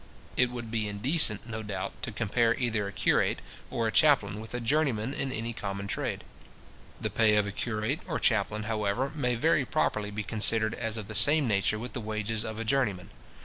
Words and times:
It 0.35 0.49
would 0.49 0.71
be 0.71 0.87
indecent, 0.87 1.47
no 1.47 1.61
doubt, 1.61 1.93
to 2.01 2.11
compare 2.11 2.55
either 2.57 2.87
a 2.87 2.91
curate 2.91 3.39
or 3.69 3.85
a 3.85 3.91
chaplain 3.91 4.39
with 4.39 4.55
a 4.55 4.59
journeyman 4.59 5.13
in 5.13 5.31
any 5.31 5.53
common 5.53 5.85
trade. 5.85 6.23
The 6.99 7.11
pay 7.11 7.35
of 7.35 7.45
a 7.45 7.51
curate 7.51 7.99
or 8.07 8.17
chaplain, 8.17 8.63
however, 8.63 9.11
may 9.13 9.35
very 9.35 9.63
properly 9.63 10.09
be 10.09 10.23
considered 10.23 10.73
as 10.73 10.97
of 10.97 11.07
the 11.07 11.13
same 11.13 11.47
nature 11.47 11.77
with 11.77 11.93
the 11.93 12.01
wages 12.01 12.43
of 12.43 12.57
a 12.59 12.65
journeyman. 12.65 13.11